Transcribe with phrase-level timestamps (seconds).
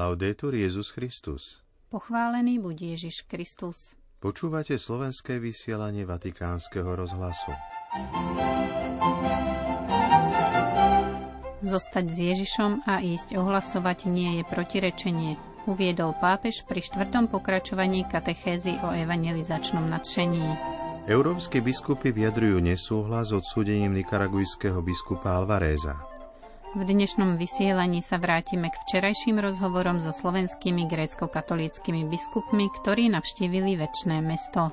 [0.00, 1.60] Laudetur Jezus Christus.
[1.92, 3.92] Pochválený buď Ježiš Kristus.
[4.16, 7.52] Počúvate slovenské vysielanie Vatikánskeho rozhlasu.
[11.60, 15.36] Zostať s Ježišom a ísť ohlasovať nie je protirečenie,
[15.68, 20.48] uviedol pápež pri štvrtom pokračovaní katechézy o evangelizačnom nadšení.
[21.12, 26.09] Európsky biskupy vyjadrujú nesúhlas s odsúdením nikaragujského biskupa Alvaréza.
[26.70, 34.22] V dnešnom vysielaní sa vrátime k včerajším rozhovorom so slovenskými grécko-katolíckými biskupmi, ktorí navštívili väčšné
[34.22, 34.70] mesto.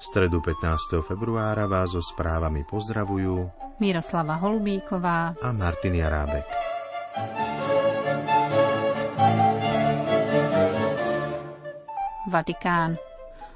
[0.00, 1.04] V stredu 15.
[1.04, 6.48] februára vás so správami pozdravujú Miroslava Holubíková a Martin Jarábek.
[12.32, 12.96] Vatikán.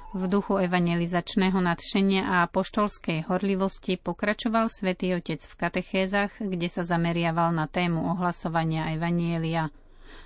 [0.09, 7.53] V duchu evangelizačného nadšenia a apoštolskej horlivosti pokračoval svätý Otec v katechézach, kde sa zameriaval
[7.53, 9.69] na tému ohlasovania evanielia.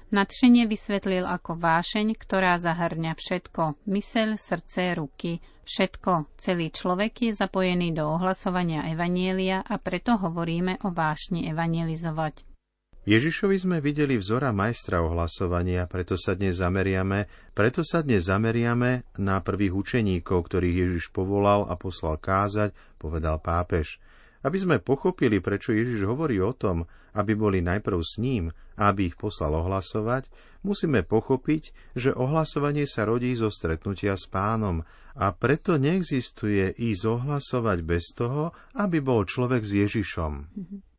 [0.08, 6.32] Nadšenie vysvetlil ako vášeň, ktorá zahrňa všetko, myseľ, srdce, ruky, všetko.
[6.40, 12.53] Celý človek je zapojený do ohlasovania evanielia a preto hovoríme o vášni evangelizovať.
[13.04, 19.44] Ježišovi sme videli vzora majstra ohlasovania, preto sa dnes zameriame, preto sa dnes zameriame na
[19.44, 24.00] prvých učeníkov, ktorých Ježiš povolal a poslal kázať, povedal pápež.
[24.44, 29.18] Aby sme pochopili, prečo Ježiš hovorí o tom, aby boli najprv s ním aby ich
[29.18, 30.26] poslal ohlasovať,
[30.66, 34.82] musíme pochopiť, že ohlasovanie sa rodí zo stretnutia s pánom
[35.14, 40.34] a preto neexistuje ísť ohlasovať bez toho, aby bol človek s Ježišom.
[40.34, 40.93] Mm-hmm.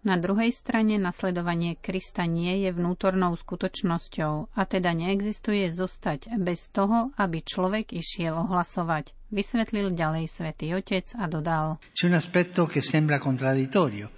[0.00, 7.12] Na druhej strane nasledovanie Krista nie je vnútornou skutočnosťou a teda neexistuje zostať bez toho,
[7.20, 9.12] aby človek išiel ohlasovať.
[9.28, 11.76] Vysvetlil ďalej svätý Otec a dodal.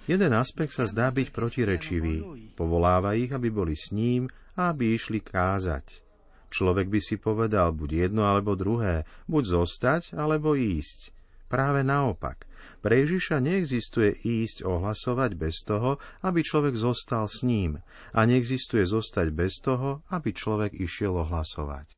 [0.07, 2.15] Jeden aspekt sa zdá byť protirečivý.
[2.55, 5.99] Povoláva ich, aby boli s ním a aby išli kázať.
[6.47, 11.11] Človek by si povedal buď jedno alebo druhé, buď zostať alebo ísť.
[11.53, 12.49] Práve naopak.
[12.81, 17.77] Pre Ježiša neexistuje ísť ohlasovať bez toho, aby človek zostal s ním.
[18.09, 21.93] A neexistuje zostať bez toho, aby človek išiel ohlasovať.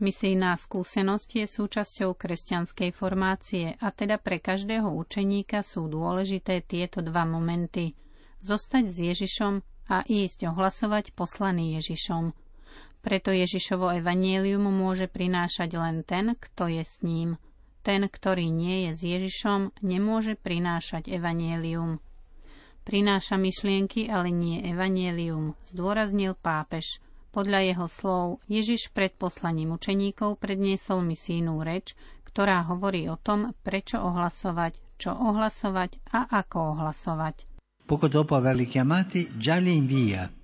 [0.00, 7.28] Misijná skúsenosť je súčasťou kresťanskej formácie a teda pre každého učeníka sú dôležité tieto dva
[7.28, 7.92] momenty.
[8.40, 9.60] Zostať s Ježišom
[9.92, 12.32] a ísť ohlasovať poslaný Ježišom.
[13.04, 17.36] Preto Ježišovo evanielium môže prinášať len ten, kto je s ním–
[17.84, 22.00] ten, ktorý nie je s Ježišom, nemôže prinášať evanielium.
[22.88, 27.04] Prináša myšlienky, ale nie evanielium, zdôraznil pápež.
[27.36, 31.92] Podľa jeho slov Ježiš pred poslaním učeníkov predniesol misijnú reč,
[32.24, 37.46] ktorá hovorí o tom, prečo ohlasovať, čo ohlasovať a ako ohlasovať.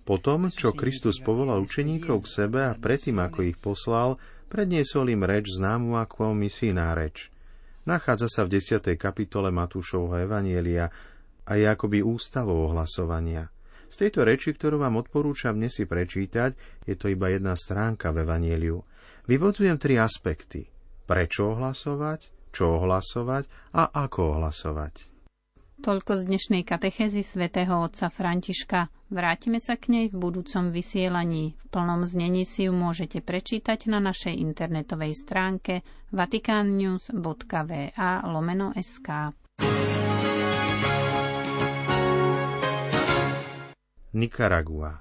[0.05, 4.21] Potom, čo Kristus povolal učeníkov k sebe a predtým, ako ich poslal,
[4.51, 7.31] predniesol im reč známu ako misijná reč.
[7.87, 8.99] Nachádza sa v 10.
[8.99, 10.91] kapitole Matúšovho Evanielia
[11.47, 13.49] a je akoby ústavou ohlasovania.
[13.91, 16.55] Z tejto reči, ktorú vám odporúčam dnes si prečítať,
[16.87, 18.87] je to iba jedna stránka v Evanieliu.
[19.27, 20.71] Vyvodzujem tri aspekty.
[21.11, 25.10] Prečo ohlasovať, čo ohlasovať a ako ohlasovať.
[25.81, 28.93] Toľko z dnešnej katechézy svätého otca Františka.
[29.09, 31.57] Vrátime sa k nej v budúcom vysielaní.
[31.57, 35.81] V plnom znení si ju môžete prečítať na našej internetovej stránke
[36.13, 39.33] vaticannews.va lomeno sk.
[44.13, 45.01] Nikaragua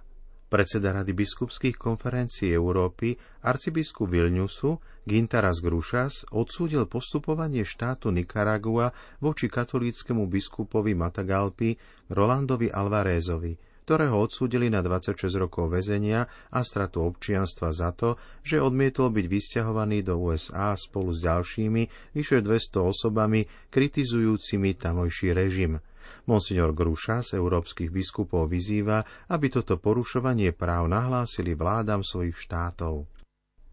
[0.50, 3.14] Predseda Rady biskupských konferencií Európy,
[3.46, 8.90] arcibiskup Vilniusu, Gintaras Grušas, odsúdil postupovanie štátu Nikaragua
[9.22, 11.78] voči katolíckému biskupovi Matagalpi
[12.10, 19.14] Rolandovi Alvarézovi, ktorého odsúdili na 26 rokov väzenia a stratu občianstva za to, že odmietol
[19.14, 25.78] byť vysťahovaný do USA spolu s ďalšími vyše 200 osobami kritizujúcimi tamojší režim–
[26.26, 33.06] Monsignor Gruša z európskych biskupov vyzýva, aby toto porušovanie práv nahlásili vládam svojich štátov.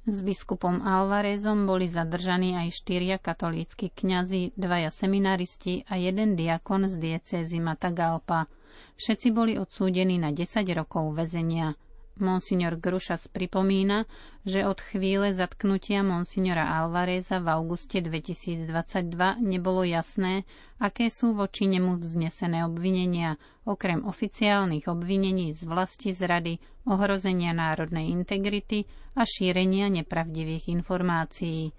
[0.06, 6.94] S biskupom Alvarezom boli zadržaní aj štyria katolícky kňazi, dvaja seminaristi a jeden diakon z
[6.96, 8.46] diecézy Matagalpa.
[8.94, 11.74] Všetci boli odsúdení na 10 rokov väzenia.
[12.16, 14.08] Monsignor Grušas pripomína,
[14.40, 18.72] že od chvíle zatknutia monsignora Alvareza v auguste 2022
[19.44, 20.48] nebolo jasné,
[20.80, 23.36] aké sú voči nemu vznesené obvinenia,
[23.68, 26.56] okrem oficiálnych obvinení z vlasti zrady,
[26.88, 31.76] ohrozenia národnej integrity a šírenia nepravdivých informácií.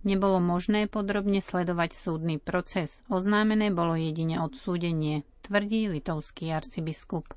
[0.00, 7.28] Nebolo možné podrobne sledovať súdny proces, oznámené bolo jedine odsúdenie, tvrdí litovský arcibiskup.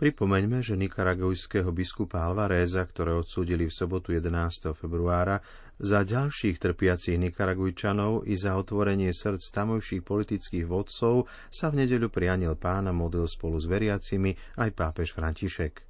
[0.00, 4.72] Pripomeňme, že nikaragujského biskupa Alvareza, ktoré odsúdili v sobotu 11.
[4.72, 5.44] februára,
[5.76, 12.56] za ďalších trpiacich Nikaragujčanov i za otvorenie srdc tamojších politických vodcov sa v nedeľu prianil
[12.56, 15.84] pána model spolu s veriacimi aj pápež František.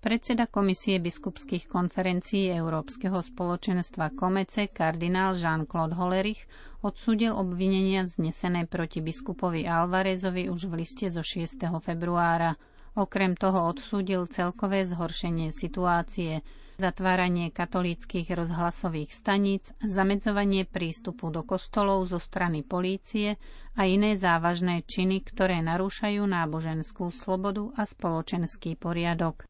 [0.00, 6.48] Predseda Komisie biskupských konferencií Európskeho spoločenstva Komece kardinál Jean-Claude Hollerich
[6.80, 11.60] odsúdil obvinenia vznesené proti biskupovi Alvarezovi už v liste zo 6.
[11.78, 12.56] februára.
[12.98, 16.42] Okrem toho odsúdil celkové zhoršenie situácie,
[16.74, 23.38] zatváranie katolíckých rozhlasových staníc, zamedzovanie prístupu do kostolov zo strany polície
[23.78, 29.46] a iné závažné činy, ktoré narúšajú náboženskú slobodu a spoločenský poriadok.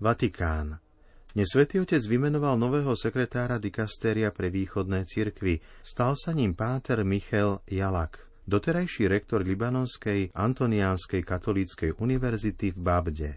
[0.00, 0.80] Vatikán.
[1.32, 5.60] Dnes Svetý Otec vymenoval nového sekretára dikastéria pre východné cirkvy.
[5.84, 13.30] Stal sa ním páter Michal Jalak doterajší rektor Libanonskej Antoniánskej katolíckej univerzity v Babde.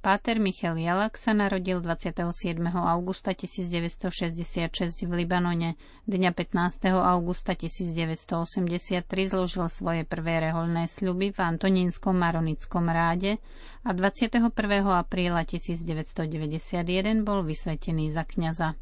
[0.00, 2.56] Páter Michal Jalak sa narodil 27.
[2.72, 5.76] augusta 1966 v Libanone.
[6.08, 6.88] Dňa 15.
[6.88, 13.36] augusta 1983 zložil svoje prvé reholné sľuby v Antonínskom maronickom ráde
[13.84, 14.48] a 21.
[14.88, 18.80] apríla 1991 bol vysvetený za kňaza.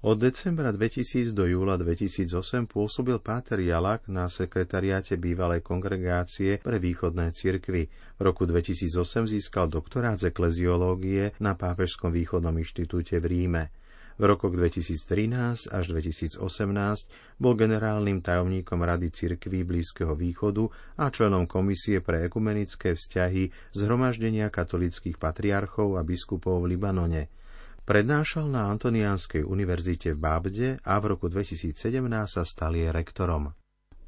[0.00, 2.32] Od decembra 2000 do júla 2008
[2.72, 7.84] pôsobil Páter Jalak na sekretariáte bývalej kongregácie pre východné cirkvy.
[8.16, 8.96] V roku 2008
[9.28, 13.68] získal doktorát z ekleziológie na Pápežskom východnom inštitúte v Ríme.
[14.16, 16.40] V rokoch 2013 až 2018
[17.36, 20.64] bol generálnym tajomníkom Rady cirkví Blízkeho východu
[20.96, 27.28] a členom Komisie pre ekumenické vzťahy Zhromaždenia katolických patriarchov a biskupov v Libanone–
[27.90, 31.74] Prednášal na Antoniánskej univerzite v Bábde a v roku 2017
[32.30, 33.50] sa stal jej rektorom.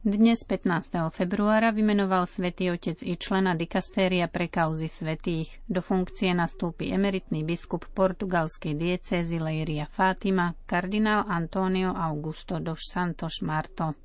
[0.06, 1.11] Dnes 15.
[1.11, 5.50] februára vymenoval svätý Otec i člena dikastéria pre kauzy svetých.
[5.67, 13.99] Do funkcie nastúpi emeritný biskup portugalskej diecézy Leiria Fátima, kardinál Antonio Augusto dos Santos Marto.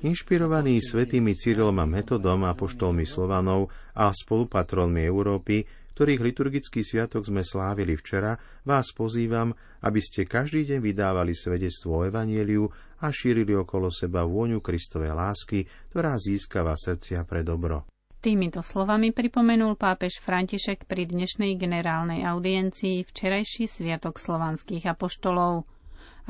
[0.00, 8.00] Inšpirovaný svetými Cyrilom a Metodom, apoštolmi Slovanov a spolupatronmi Európy, ktorých liturgický sviatok sme slávili
[8.00, 9.52] včera, vás pozývam,
[9.84, 12.64] aby ste každý deň vydávali svedectvo o Evanieliu
[13.04, 17.84] a šírili okolo seba vôňu Kristovej lásky, ktorá získava srdcia pre dobro.
[18.24, 25.68] Týmito slovami pripomenul pápež František pri dnešnej generálnej audiencii včerajší sviatok slovanských apoštolov.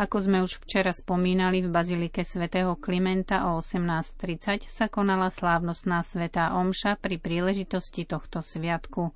[0.01, 6.57] Ako sme už včera spomínali, v bazilike svätého Klimenta o 18.30 sa konala slávnostná svetá
[6.57, 9.13] omša pri príležitosti tohto sviatku.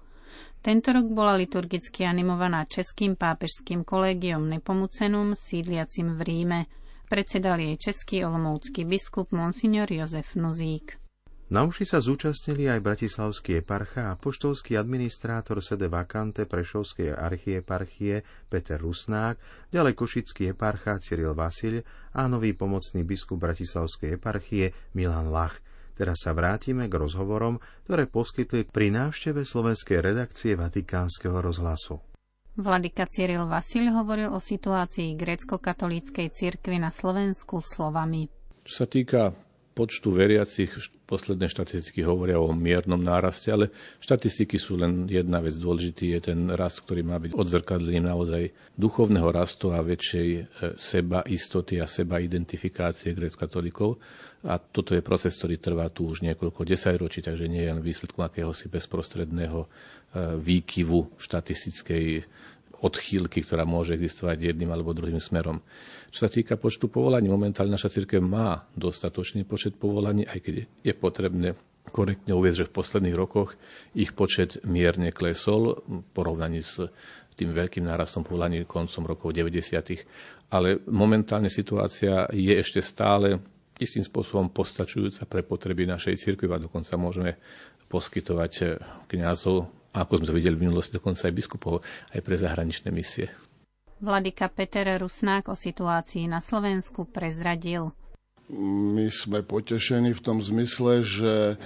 [0.60, 6.60] Tento rok bola liturgicky animovaná Českým pápežským kolegiom Nepomucenum sídliacim v Ríme.
[7.08, 11.00] Predsedal jej český olomoucký biskup Monsignor Jozef Nuzík.
[11.54, 18.74] Na uši sa zúčastnili aj bratislavský eparcha a poštolský administrátor sede vakante Prešovskej archieparchie Peter
[18.74, 19.38] Rusnák,
[19.70, 25.54] ďalej košický eparcha Cyril Vasil a nový pomocný biskup bratislavskej eparchie Milan Lach.
[25.94, 32.02] Teraz sa vrátime k rozhovorom, ktoré poskytli pri návšteve slovenskej redakcie Vatikánskeho rozhlasu.
[32.58, 38.26] Vladika Cyril Vasil hovoril o situácii grécko-katolíckej cirkvi na Slovensku slovami.
[38.66, 40.70] Čo sa týka počtu veriacich
[41.04, 45.58] posledné štatistiky hovoria o miernom náraste, ale štatistiky sú len jedna vec.
[45.58, 50.40] Dôležitý je ten rast, ktorý má byť odzrkadlením naozaj duchovného rastu a väčšej e,
[50.74, 53.98] seba istoty a seba identifikácie grécko-katolíkov.
[54.44, 58.22] A toto je proces, ktorý trvá tu už niekoľko desaťročí, takže nie je len výsledkom
[58.22, 59.68] akéhosi bezprostredného e,
[60.38, 62.04] výkyvu štatistickej
[62.84, 65.64] odchýlky, ktorá môže existovať jedným alebo druhým smerom.
[66.12, 70.92] Čo sa týka počtu povolaní, momentálne naša církev má dostatočný počet povolaní, aj keď je
[70.92, 71.48] potrebné
[71.88, 73.56] korektne uvieť, že v posledných rokoch
[73.96, 76.84] ich počet mierne klesol v porovnaní s
[77.34, 80.52] tým veľkým nárastom povolaní koncom rokov 90.
[80.52, 83.40] Ale momentálne situácia je ešte stále
[83.74, 87.34] istým spôsobom postačujúca pre potreby našej cirkvi a dokonca môžeme
[87.90, 88.78] poskytovať
[89.10, 93.30] kňazov a ako sme videli v minulosti, dokonca aj biskupov, aj pre zahraničné misie.
[94.02, 97.94] Vladika Peter Rusnák o situácii na Slovensku prezradil.
[98.52, 101.56] My sme potešení v tom zmysle, že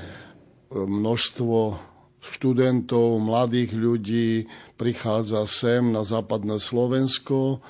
[0.70, 1.80] množstvo
[2.20, 4.30] študentov, mladých ľudí
[4.76, 7.64] prichádza sem na západné Slovensko,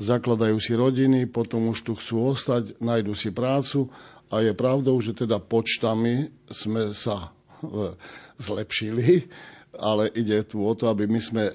[0.00, 3.92] zakladajú si rodiny, potom už tu chcú ostať, nájdu si prácu
[4.32, 7.30] a je pravdou, že teda počtami sme sa
[7.60, 7.92] e,
[8.40, 9.28] zlepšili
[9.76, 11.52] ale ide tu o to, aby my sme e,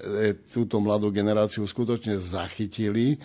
[0.48, 3.20] túto mladú generáciu skutočne zachytili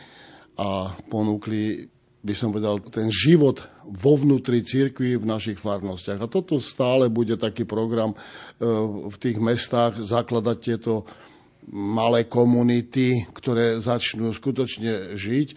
[0.59, 1.87] a ponúkli
[2.21, 6.21] by som povedal, ten život vo vnútri cirkvi v našich farnostiach.
[6.21, 8.17] A toto stále bude taký program e,
[9.09, 11.09] v tých mestách zakladať tieto
[11.69, 15.47] malé komunity, ktoré začnú skutočne žiť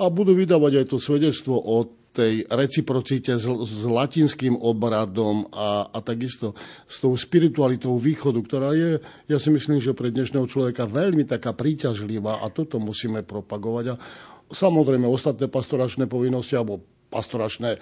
[0.00, 5.98] a budú vydávať aj to svedectvo o tej reciprocite s, s latinským obradom a, a
[5.98, 6.54] takisto
[6.86, 11.50] s tou spiritualitou východu, ktorá je, ja si myslím, že pre dnešného človeka veľmi taká
[11.50, 13.84] príťažlivá a toto musíme propagovať.
[13.92, 13.96] A
[14.44, 17.80] Samozrejme, ostatné pastoračné povinnosti alebo pastoračné e,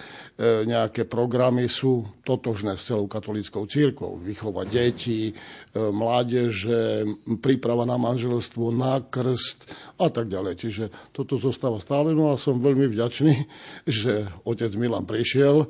[0.69, 4.21] nejaké programy sú totožné s celou katolíckou církou.
[4.21, 5.33] Vychovať deti, e,
[5.73, 7.09] mládeže,
[7.41, 9.65] príprava na manželstvo, na krst
[9.97, 10.53] a tak ďalej.
[10.61, 12.13] Čiže toto zostáva stále.
[12.13, 13.49] No a som veľmi vďačný,
[13.89, 15.65] že otec Milan prišiel.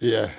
[0.00, 0.32] Je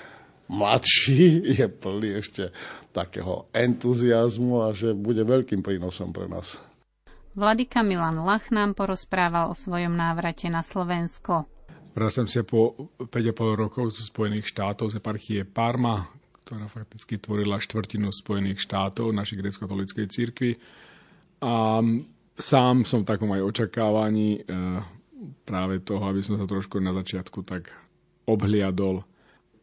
[0.50, 2.50] mladší, je plný ešte
[2.90, 6.58] takého entuziasmu a že bude veľkým prínosom pre nás.
[7.38, 11.46] Vladika Milan Lach nám porozprával o svojom návrate na Slovensko.
[11.90, 16.06] Vracam sa po 5,5 rokov zo Spojených štátov z eparchie Parma,
[16.46, 20.52] ktorá fakticky tvorila štvrtinu Spojených štátov našej grecko-katolíckej církvy.
[21.42, 21.82] A
[22.38, 24.42] sám som v takom aj očakávaní e,
[25.44, 27.74] práve toho, aby som sa trošku na začiatku tak
[28.30, 29.02] obhliadol.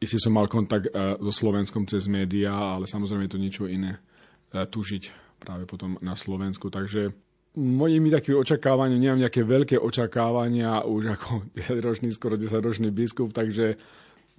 [0.03, 0.93] Isté som mal kontakt e,
[1.23, 5.11] so Slovenskom cez médiá, ale samozrejme je to niečo iné e, tužiť
[5.43, 6.71] práve potom na Slovensku.
[6.71, 7.26] Takže
[7.57, 13.81] mojimi takými očakávaniami, nemám nejaké veľké očakávania už ako 10-ročný, skoro 10-ročný biskup, takže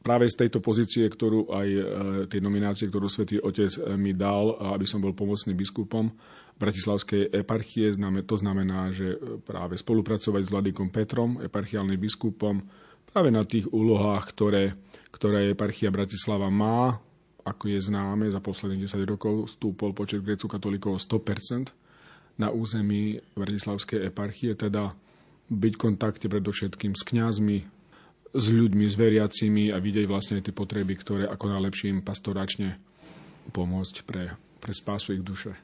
[0.05, 1.81] práve z tejto pozície, ktorú aj e,
[2.29, 6.13] tej nominácie, ktorú svätý Otec e, mi dal, aby som bol pomocným biskupom
[6.57, 7.93] Bratislavskej eparchie,
[8.25, 12.61] to znamená, že e, práve spolupracovať s Vladikom Petrom, eparchiálnym biskupom,
[13.09, 14.77] práve na tých úlohách, ktoré,
[15.09, 17.01] ktoré eparchia Bratislava má,
[17.47, 21.86] ako je známe, za posledných 10 rokov stúpol počet grécku katolíkov o 100%,
[22.37, 24.93] na území Bratislavskej eparchie, teda
[25.49, 27.57] byť v kontakte predovšetkým s kňazmi,
[28.37, 32.77] s ľuďmi, s veriacimi a vidieť vlastne tie potreby, ktoré ako najlepšie im pastoračne
[33.49, 35.55] pomôcť pre, pre spásu ich duše.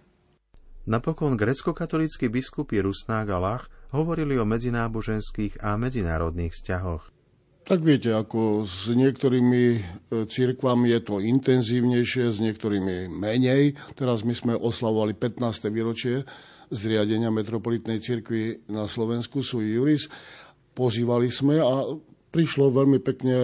[0.83, 3.65] Napokon grecko-katolícky biskupy Rusnák a Lach
[3.95, 7.07] hovorili o medzináboženských a medzinárodných vzťahoch.
[7.63, 9.81] Tak viete, ako s niektorými e,
[10.27, 13.79] cirkvami je to intenzívnejšie, s niektorými menej.
[13.95, 15.71] Teraz my sme oslavovali 15.
[15.71, 16.27] výročie
[16.73, 20.09] zriadenia metropolitnej cirkvi na Slovensku, sú Juris.
[20.73, 21.85] Pozývali sme a
[22.33, 23.37] prišlo veľmi pekne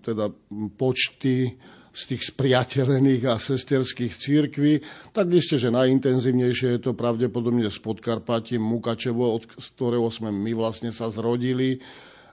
[0.00, 0.30] teda
[0.78, 1.58] počty
[1.90, 4.72] z tých spriateľených a sesterských církví,
[5.10, 10.94] tak isté, že najintenzívnejšie je to pravdepodobne s Podkarpatím Mukačevo, od ktorého sme my vlastne
[10.94, 11.82] sa zrodili,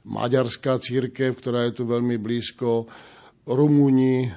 [0.06, 2.86] Maďarská církev, ktorá je tu veľmi blízko,
[3.50, 4.30] Rumúni,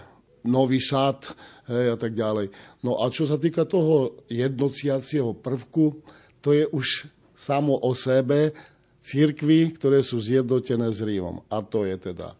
[0.46, 2.54] Nový hej, a tak ďalej.
[2.82, 6.02] No a čo sa týka toho jednociacieho prvku,
[6.42, 8.54] to je už samo o sebe
[9.02, 11.42] církvy, ktoré sú zjednotené s Rímom.
[11.48, 12.34] A to je teda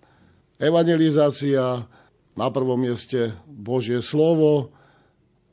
[0.58, 1.86] evangelizácia,
[2.38, 4.70] na prvom mieste Božie slovo,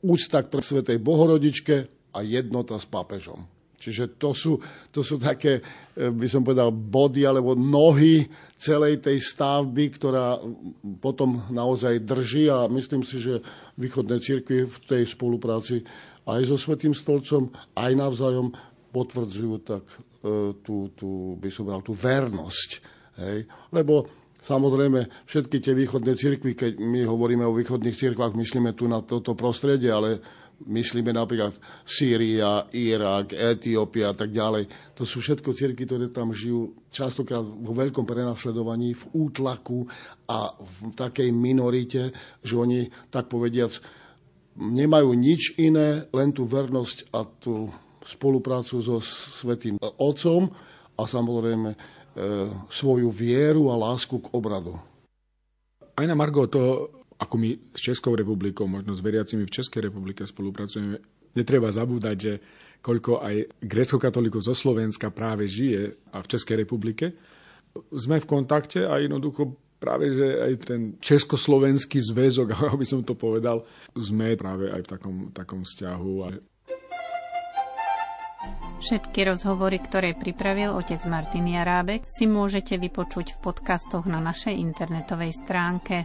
[0.06, 3.42] úcta k Svetej Bohorodičke a jednota s pápežom.
[3.86, 4.58] Čiže to sú,
[4.90, 8.26] to sú také, eh, by som povedal, body alebo nohy
[8.58, 10.42] celej tej stavby, ktorá
[10.98, 13.38] potom naozaj drží a myslím si, že
[13.78, 15.86] východné cirkvi v tej spolupráci
[16.26, 18.50] aj so Svetým stolcom, aj navzájom
[18.90, 22.70] potvrdzujú tak eh, tú, tú, by som povedal, tú vernosť.
[23.22, 23.46] Hej?
[23.70, 29.02] Lebo Samozrejme, všetky tie východné cirkvy, keď my hovoríme o východných cirkvách, myslíme tu na
[29.02, 30.22] toto prostredie, ale
[30.64, 31.52] myslíme napríklad
[31.84, 34.96] Sýria, Irak, Etiópia a tak ďalej.
[34.96, 39.84] To sú všetko cirky, ktoré tam žijú častokrát vo veľkom prenasledovaní, v útlaku
[40.24, 43.76] a v takej minorite, že oni, tak povediac,
[44.56, 47.68] nemajú nič iné, len tú vernosť a tú
[48.06, 50.48] spoluprácu so Svetým Otcom
[50.96, 51.78] a samozrejme e,
[52.72, 54.80] svoju vieru a lásku k obradu.
[55.96, 60.28] Aj na Margo to ako my s Českou republikou, možno s veriacimi v Českej republike
[60.28, 61.00] spolupracujeme,
[61.32, 62.32] netreba zabúdať, že
[62.84, 67.16] koľko aj grécko-katolíkov zo Slovenska práve žije a v Českej republike.
[67.92, 73.16] Sme v kontakte a jednoducho práve, že aj ten československý zväzok, ako by som to
[73.16, 73.64] povedal,
[73.96, 76.12] sme práve aj v takom, takom vzťahu.
[78.76, 85.32] Všetky rozhovory, ktoré pripravil otec Martin Jarábek, si môžete vypočuť v podcastoch na našej internetovej
[85.32, 86.04] stránke